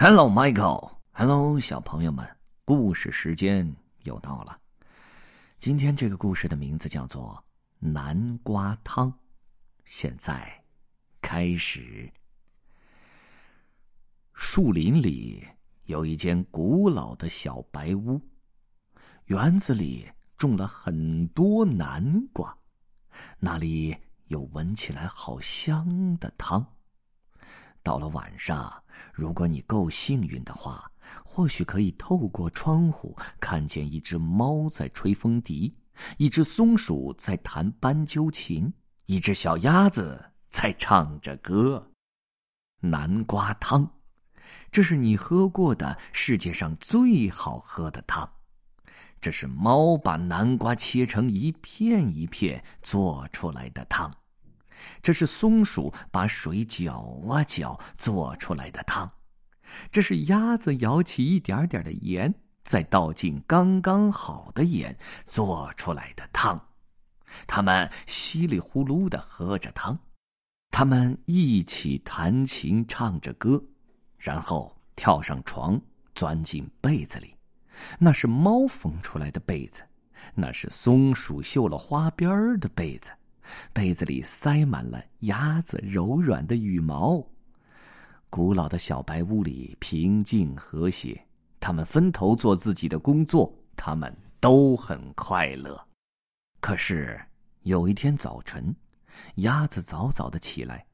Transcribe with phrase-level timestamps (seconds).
[0.00, 0.92] Hello, Michael.
[1.10, 2.24] Hello，小朋友们，
[2.64, 4.56] 故事时间又到了。
[5.58, 7.44] 今天这个故事的名字叫做
[7.84, 9.10] 《南瓜汤》。
[9.84, 10.64] 现在
[11.20, 12.08] 开始。
[14.34, 15.44] 树林里
[15.86, 18.20] 有一间古老的小白屋，
[19.24, 22.56] 园子里种了很多南瓜，
[23.40, 23.96] 那里
[24.28, 26.64] 有闻起来好香的汤。
[27.88, 28.70] 到了晚上。
[29.14, 30.84] 如果你够幸运的话，
[31.24, 35.74] 或许可以透过窗户看见一只猫在吹风笛，
[36.18, 38.70] 一只松鼠在弹斑鸠琴，
[39.06, 41.90] 一只小鸭子在唱着歌。
[42.80, 43.90] 南瓜汤，
[44.70, 48.30] 这是你喝过的世界上最好喝的汤。
[49.18, 54.12] 这是猫把南瓜切成一片一片做出来的汤。
[55.02, 59.10] 这是松鼠把水搅啊搅做出来的汤，
[59.90, 62.32] 这是鸭子舀起一点点的盐，
[62.64, 66.58] 再倒进刚刚好的盐做出来的汤。
[67.46, 69.98] 他们稀里呼噜的喝着汤，
[70.70, 73.62] 他们一起弹琴唱着歌，
[74.16, 75.80] 然后跳上床，
[76.14, 77.34] 钻进被子里。
[77.98, 79.82] 那是猫缝出来的被子，
[80.34, 83.12] 那是松鼠绣了花边的被子。
[83.72, 87.24] 被子里塞满了鸭子柔软的羽毛。
[88.30, 91.18] 古老的小白屋里平静和谐，
[91.60, 95.82] 他们分头做自己的工作，他们都很快乐。
[96.60, 97.18] 可是
[97.62, 98.74] 有一天早晨，
[99.36, 100.84] 鸭子早早的起来，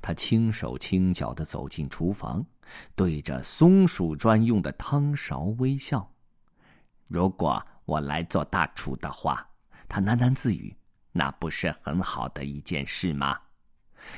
[0.00, 2.44] 它轻手轻脚的走进厨房，
[2.94, 6.10] 对着松鼠专用的汤勺微笑。
[7.08, 9.46] 如果我来做大厨的话，
[9.88, 10.74] 它喃喃自语。
[11.12, 13.38] 那不是很好的一件事吗？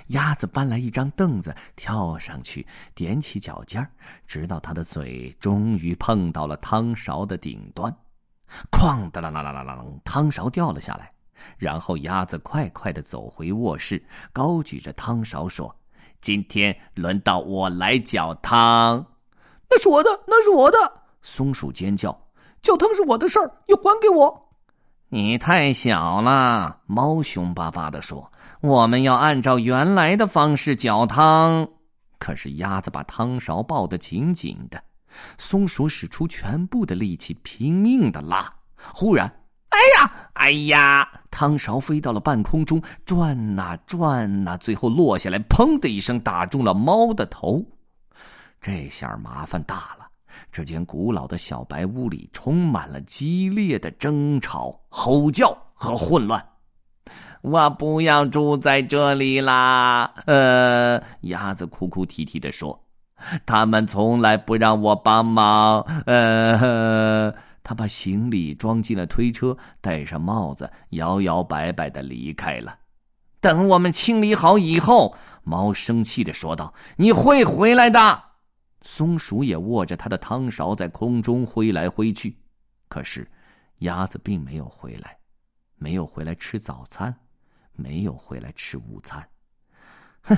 [0.08, 3.84] 鸭子搬来一张凳子，跳上去，踮起脚尖
[4.26, 7.92] 直到它的嘴终于碰到了汤勺的顶端。
[8.70, 11.12] 哐的啦啦啦啦啦，汤勺掉了下来。
[11.58, 14.00] 然后鸭子快快的走回卧室，
[14.32, 15.74] 高举着汤勺说
[16.22, 19.04] ：“今天轮到我来搅汤。”
[19.68, 21.02] 那是我的，那是我的！
[21.22, 22.16] 松鼠尖叫
[22.62, 24.38] ：“搅汤是我的事儿，你还给我！”
[25.14, 31.68] 你太小了，猫凶巴巴的说：“我们要按照原来的方式搅汤。”
[32.18, 34.82] 可是鸭子把汤勺抱得紧紧的，
[35.36, 38.50] 松鼠使出全部的力气拼命的拉。
[38.90, 39.30] 忽然，
[39.68, 41.06] 哎呀，哎呀！
[41.30, 47.62] 汤勺飞到了半空中，转呐转呐，最后落下来，砰的一声打中了猫的头。
[48.62, 50.01] 这下麻烦大了。
[50.50, 56.44] 这间古老的小白屋里充满了激烈的争吵、吼叫和混乱。
[57.42, 60.12] 我不要住在这里啦！
[60.26, 62.80] 呃，鸭子哭哭啼啼的说
[63.44, 72.76] ：“他们从来不让我帮忙。”呃， 他把行李装进了推车，戴上帽子，摇摇摆摆的离开了。
[73.40, 75.12] 等我们清理好以后，
[75.42, 78.22] 猫生气的说道：“你会回来的。”
[78.82, 82.36] 松鼠也握着它的汤勺在空中挥来挥去，
[82.88, 83.26] 可是
[83.78, 85.16] 鸭子并没有回来，
[85.76, 87.14] 没有回来吃早餐，
[87.72, 89.26] 没有回来吃午餐。
[90.22, 90.36] 哼，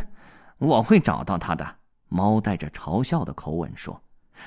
[0.58, 1.76] 我会找到它的。
[2.08, 4.00] 猫带着嘲笑的口吻说：“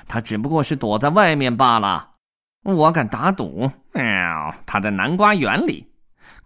[0.08, 2.14] 它只不过是躲在外面罢了。”
[2.64, 5.86] 我敢打赌，喵，它在南瓜园里。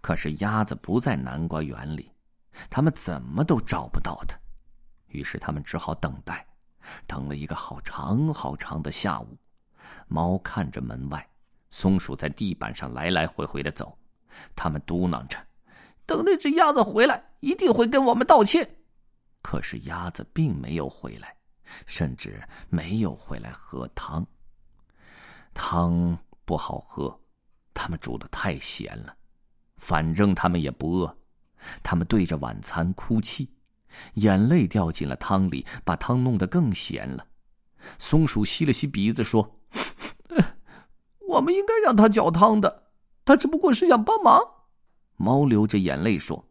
[0.01, 2.11] 可是鸭子不在南瓜园里，
[2.69, 4.37] 他们怎么都找不到它。
[5.07, 6.45] 于是他们只好等待。
[7.07, 9.37] 等了一个好长好长的下午，
[10.07, 11.27] 猫看着门外，
[11.69, 13.97] 松鼠在地板上来来回回的走，
[14.55, 15.37] 他们嘟囔着
[16.05, 18.77] ：“等那只鸭子回来，一定会跟我们道歉。”
[19.41, 21.35] 可是鸭子并没有回来，
[21.85, 24.25] 甚至没有回来喝汤。
[25.53, 27.19] 汤不好喝，
[27.73, 29.15] 他们煮的太咸了。
[29.77, 31.17] 反正他们也不饿，
[31.83, 33.49] 他们对着晚餐哭泣。
[34.15, 37.25] 眼泪掉进了汤里，把汤弄得更咸了。
[37.97, 39.59] 松鼠吸了吸鼻子说
[41.27, 42.83] ：“我们应该让他搅汤的，
[43.25, 44.39] 他只不过是想帮忙。”
[45.17, 46.43] 猫流着眼泪说：“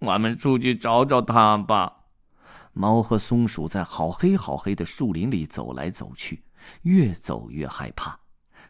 [0.00, 1.92] 我们出去找找他吧。”
[2.76, 6.42] 猫和松鼠在好黑好黑的树林里走来走去，
[6.82, 8.18] 越走越害怕。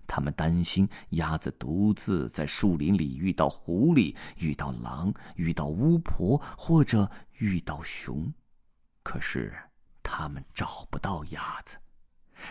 [0.06, 8.32] 他们担心鸭子独自在树林里遇到狐狸、遇到狼、遇到巫婆，或者遇到熊。
[9.02, 9.54] 可是
[10.02, 11.76] 他们找不到鸭子。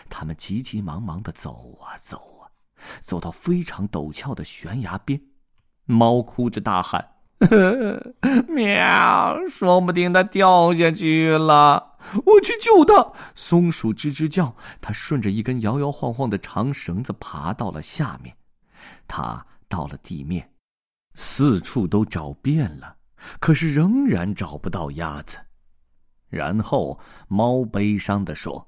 [0.08, 2.50] 他们急急忙忙的走啊走啊，
[3.00, 5.20] 走到非常陡峭的悬崖边，
[5.84, 7.06] 猫哭着大喊
[8.48, 9.38] ：“喵！
[9.48, 11.93] 说不定它掉下去了。”
[12.24, 13.12] 我去救他！
[13.34, 18.34] 松鼠吱吱叫，它顺着一根摇摇晃晃的长绳子爬到了下面。
[19.08, 20.48] 它到了地面，
[21.14, 22.94] 四处都找遍了，
[23.40, 25.38] 可是仍然找不到鸭子。
[26.28, 26.98] 然后
[27.28, 28.66] 猫悲伤的说：“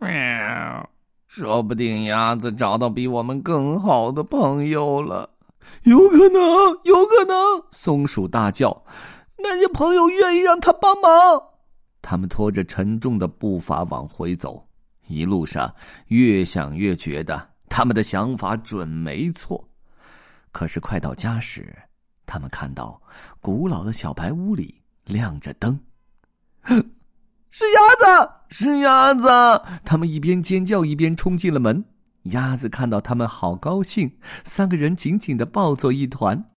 [0.00, 0.88] 喵，
[1.26, 5.28] 说不定鸭子找到比我们更好的朋友了。
[5.82, 6.40] 有可能，
[6.84, 7.36] 有可能！”
[7.72, 8.84] 松鼠大叫
[9.36, 11.10] ：“那些朋友愿意让他帮忙。”
[12.02, 14.66] 他们拖着沉重的步伐往回走，
[15.06, 15.74] 一路上
[16.06, 19.68] 越想越觉得他们的想法准没错。
[20.52, 21.76] 可是快到家时，
[22.26, 23.00] 他们看到
[23.40, 25.78] 古老的小白屋里亮着灯，
[27.50, 29.28] 是鸭子，是鸭子！
[29.84, 31.84] 他们一边尖叫一边冲进了门。
[32.24, 36.52] 鸭子看到他们，好高兴，三个人紧紧的抱作一团。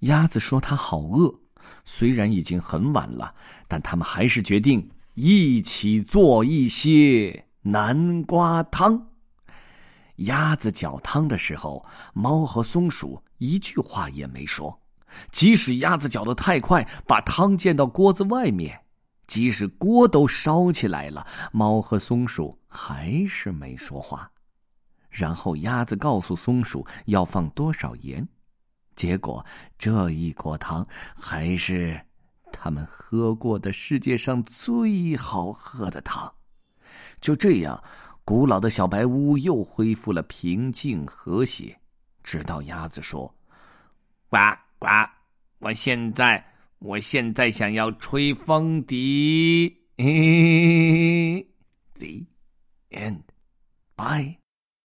[0.00, 1.39] 鸭子说：“他好饿。”
[1.84, 3.34] 虽然已经很晚了，
[3.66, 9.06] 但他们还是决定一起做一些南瓜汤。
[10.16, 14.78] 鸭子搅汤的时候，猫和松鼠一句话也没说。
[15.32, 18.78] 即使鸭子搅得太快，把汤溅到锅子外面，
[19.26, 24.30] 即使锅都烧起来了，猫和松鼠还是没说话。
[25.08, 28.26] 然后鸭子告诉松鼠要放多少盐。
[29.00, 29.42] 结果，
[29.78, 31.98] 这一锅汤还是
[32.52, 36.30] 他们喝过的世界上最好喝的汤。
[37.18, 37.82] 就这样，
[38.26, 41.74] 古老的小白屋又恢复了平静和谐。
[42.22, 43.34] 直到鸭子说
[44.28, 44.36] ：“呱
[44.78, 44.86] 呱，
[45.60, 46.44] 我现在，
[46.78, 49.74] 我现在想要吹风笛。”
[51.96, 52.26] The
[52.90, 53.22] end.
[53.96, 54.39] Bye.